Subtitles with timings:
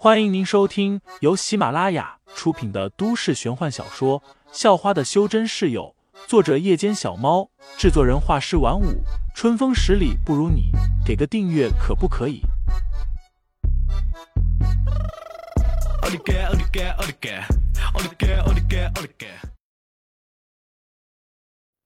[0.00, 4.20] 欢迎您收听由喜马拉雅出品的都市玄幻小说
[4.52, 5.92] 《校花的修真室友》，
[6.28, 9.02] 作者：夜间小猫，制作人：画师晚舞，
[9.34, 10.70] 春风十里不如你，
[11.04, 12.42] 给个订阅可不可以？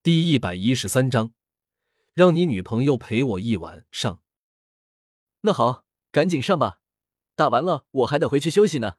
[0.03, 1.31] 第一百一十三章，
[2.13, 4.21] 让你女朋友陪我一晚上。
[5.41, 6.82] 那好，赶紧上吧。
[7.35, 8.97] 打完了，我还得回去休息呢。”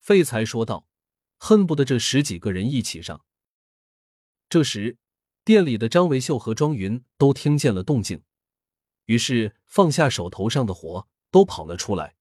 [0.00, 0.86] 废材说道，
[1.36, 3.24] 恨不得这十几个人一起上。
[4.48, 4.98] 这时，
[5.44, 8.22] 店里的张维秀和庄云都听见了动静，
[9.06, 12.16] 于是放下手头上的活，都跑了出来。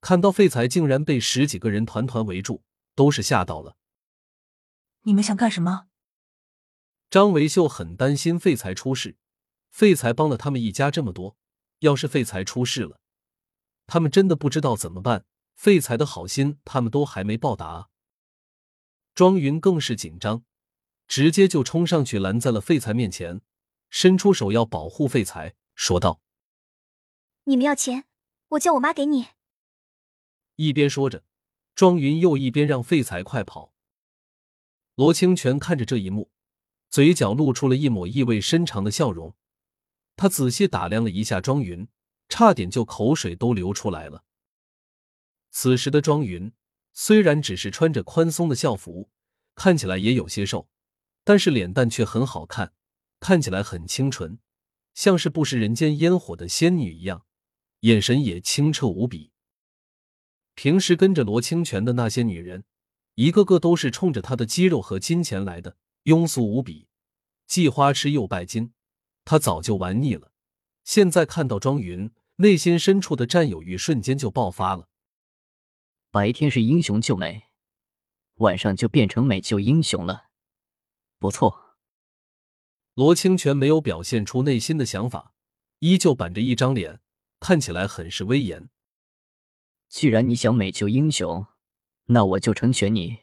[0.00, 2.62] 看到废材竟然被十几个人团团围住，
[2.94, 3.76] 都是吓到了。
[5.02, 5.88] 你们想干什么？
[7.10, 9.16] 张维秀很担心废材出事，
[9.68, 11.36] 废材帮了他们一家这么多，
[11.80, 12.99] 要是废材出事了。
[13.92, 15.24] 他们真的不知道怎么办，
[15.56, 17.90] 废材的好心他们都还没报答。
[19.16, 20.44] 庄云更是紧张，
[21.08, 23.40] 直接就冲上去拦在了废材面前，
[23.88, 26.20] 伸出手要保护废材，说道
[27.46, 28.04] ：“你们要钱，
[28.50, 29.26] 我叫我妈给你。”
[30.54, 31.24] 一边说着，
[31.74, 33.74] 庄云又一边让废材快跑。
[34.94, 36.30] 罗清泉看着这一幕，
[36.88, 39.34] 嘴角露出了一抹意味深长的笑容，
[40.14, 41.88] 他仔细打量了一下庄云。
[42.30, 44.24] 差点就口水都流出来了。
[45.50, 46.52] 此时的庄云
[46.92, 49.10] 虽然只是穿着宽松的校服，
[49.56, 50.68] 看起来也有些瘦，
[51.24, 52.72] 但是脸蛋却很好看，
[53.18, 54.38] 看起来很清纯，
[54.94, 57.26] 像是不食人间烟火的仙女一样，
[57.80, 59.32] 眼神也清澈无比。
[60.54, 62.64] 平时跟着罗清泉的那些女人，
[63.16, 66.86] 一个个都是冲着他的肌肉和金钱来的，庸俗无比，
[67.46, 68.72] 既花痴又拜金，
[69.24, 70.30] 他早就玩腻了。
[70.84, 72.10] 现在看到庄云。
[72.40, 74.88] 内心深处的占有欲瞬间就爆发了。
[76.10, 77.50] 白天是英雄救美，
[78.36, 80.30] 晚上就变成美救英雄了，
[81.18, 81.76] 不错。
[82.94, 85.34] 罗清泉没有表现出内心的想法，
[85.80, 87.00] 依旧板着一张脸，
[87.40, 88.70] 看起来很是威严。
[89.90, 91.46] 既然你想美救英雄，
[92.06, 93.18] 那我就成全你。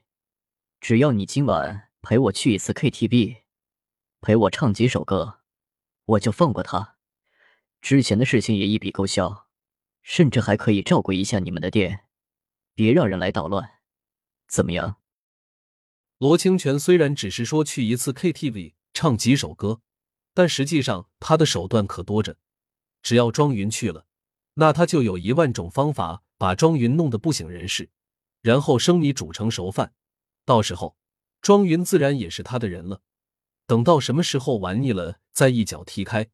[0.79, 3.37] 只要你今晚陪我去一次 KTV，
[4.21, 5.39] 陪我唱几首歌，
[6.05, 6.96] 我就放过他。
[7.81, 9.47] 之前的事情也一笔勾销，
[10.01, 12.05] 甚至还可以照顾一下你们的店，
[12.73, 13.79] 别让人来捣乱，
[14.47, 14.97] 怎么样？
[16.17, 19.81] 罗清泉虽然只是说去一次 KTV 唱几首歌，
[20.33, 22.37] 但实际上他的手段可多着。
[23.03, 24.07] 只要庄云去了，
[24.55, 27.91] 那他就有一万种方法把庄云弄得不省人事，
[28.41, 29.93] 然后生米煮成熟饭。
[30.43, 30.97] 到时候，
[31.41, 33.01] 庄云自然也是他的人了。
[33.67, 36.29] 等到什么时候玩腻了，再一脚踢开。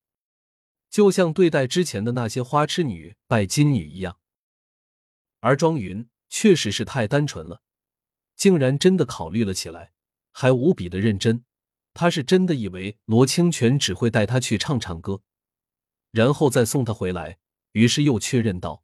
[0.93, 4.19] 就像对待之前的那些花痴女、拜金女一样，
[5.39, 7.63] 而庄云确实是太单纯了，
[8.35, 9.91] 竟然真的考虑了起来，
[10.31, 11.45] 还无比的认真。
[11.95, 15.23] 他是真的以为罗清泉只会带他去唱唱歌，
[16.11, 17.39] 然后再送他回来。
[17.71, 18.83] 于是又确认道：“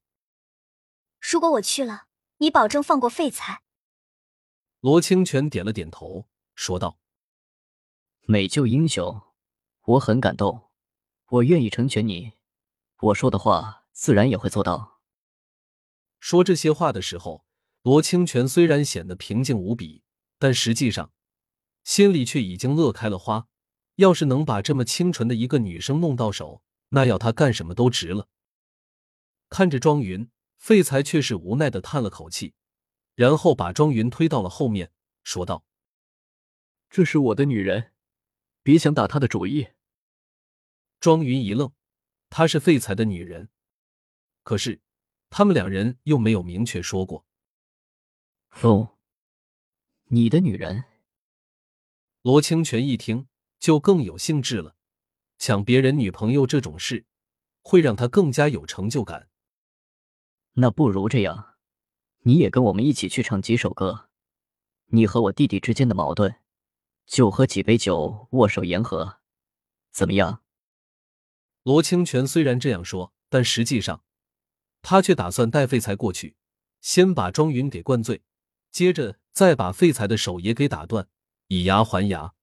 [1.22, 3.62] 如果我去了，你保证放过废材？”
[4.82, 6.98] 罗清泉点了点头，说道
[8.26, 9.22] ：“美救英雄，
[9.84, 10.69] 我很感动。”
[11.32, 12.34] 我愿意成全你，
[13.02, 15.00] 我说的话自然也会做到。
[16.20, 17.46] 说这些话的时候，
[17.84, 20.04] 罗清泉虽然显得平静无比，
[20.40, 21.14] 但实际上
[21.84, 23.48] 心里却已经乐开了花。
[23.96, 28.30] 要是能把这么清纯的一个女生弄到手，那要他干什么都值了。
[29.50, 32.54] 看着庄云，废材却是无奈的叹了口气，
[33.14, 34.92] 然后把庄云推到了后面，
[35.24, 35.66] 说道
[36.90, 37.92] ：“这是我的女人，
[38.64, 39.68] 别想打她的主意。”
[41.00, 41.72] 庄云一愣，
[42.30, 43.50] 她是废材的女人，
[44.44, 44.82] 可是
[45.30, 47.26] 他们两人又没有明确说过。
[48.62, 48.98] 哦，
[50.06, 50.84] 你的女人？
[52.22, 53.28] 罗清泉一听
[53.60, 54.76] 就更有兴致了，
[55.38, 57.06] 抢别人女朋友这种事，
[57.62, 59.30] 会让他更加有成就感。
[60.54, 61.56] 那不如这样，
[62.24, 64.10] 你也跟我们一起去唱几首歌，
[64.88, 66.36] 你和我弟弟之间的矛盾，
[67.06, 69.22] 就喝几杯酒，握手言和，
[69.92, 70.44] 怎么样？
[71.70, 74.04] 罗清泉虽然这样说，但实际上，
[74.82, 76.36] 他却打算带废材过去，
[76.82, 78.24] 先把庄云给灌醉，
[78.72, 81.08] 接着再把废材的手也给打断，
[81.46, 82.34] 以牙还牙。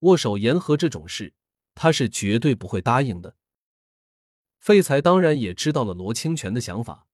[0.00, 1.34] 握手言和这种事，
[1.76, 3.36] 他是绝对不会答应的。
[4.58, 7.06] 废材当然也知道了罗清泉的想法，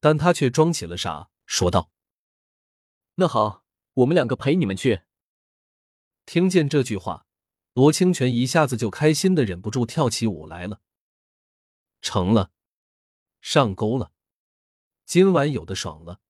[0.00, 1.92] 但他却装起了傻，说道
[3.14, 3.64] ：“那好，
[3.94, 5.02] 我们两个陪你们去。”
[6.26, 7.28] 听见这句话。
[7.76, 10.80] 罗清泉一下子就开心的忍不住跳起舞来了。
[12.00, 12.50] 成了，
[13.42, 14.12] 上钩了。
[15.04, 16.20] 今晚有的爽了。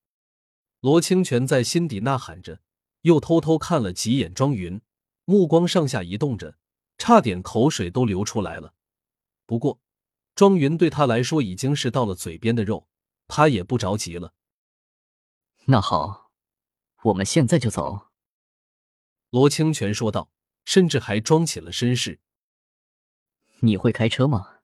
[0.80, 2.62] 罗清泉在心底呐喊着，
[3.02, 4.80] 又偷偷看了几眼庄云，
[5.24, 6.58] 目光上下移动着，
[6.98, 8.74] 差点口水都流出来了。
[9.46, 9.80] 不过，
[10.34, 12.88] 庄云对他来说已经是到了嘴边的肉，
[13.28, 14.34] 他也不着急了。
[15.66, 16.32] 那好，
[17.04, 18.08] 我们现在就走。
[19.30, 20.32] 罗清泉说道，
[20.66, 22.20] 甚至还装起了绅士。
[23.60, 24.58] 你会开车吗？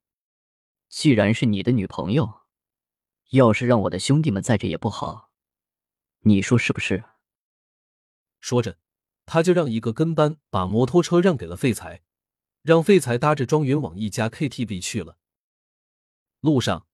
[0.90, 2.42] 既然是你的女朋友，
[3.30, 5.30] 要是让我的兄弟们载着也不好，
[6.20, 7.04] 你说是不是？
[8.40, 8.78] 说着，
[9.24, 12.02] 他就让一个跟班把摩托车让给了废材，
[12.60, 15.16] 让废材搭着庄云往一家 KTV 去了。
[16.40, 16.86] 路上，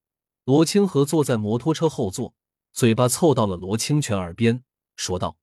[0.44, 2.36] 罗清河坐在摩托车后座，
[2.72, 4.62] 嘴巴凑到了罗清泉耳边，
[4.94, 5.38] 说道：“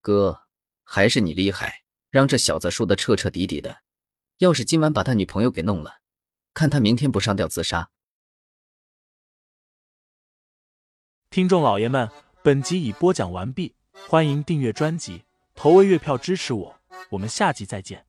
[0.00, 0.48] 哥，
[0.82, 1.84] 还是你厉害，
[2.18, 3.82] 让这小子输的彻彻底底的。
[4.38, 6.00] 要是今晚把他女朋友给弄了。”
[6.52, 7.90] 看他明天不上吊自杀！
[11.30, 12.10] 听众老爷们，
[12.42, 13.76] 本集已播讲完毕，
[14.08, 15.22] 欢迎订阅专辑，
[15.54, 16.80] 投喂月票支持我，
[17.10, 18.04] 我们下集再见。